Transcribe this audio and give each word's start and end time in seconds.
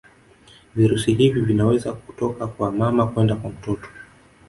virusi 0.75 1.13
hivi 1.13 1.41
vinaweza 1.41 1.93
kutoka 1.93 2.47
kwa 2.47 2.71
mama 2.71 3.07
kwenda 3.07 3.35
kwa 3.35 3.49
mtoto 3.49 3.87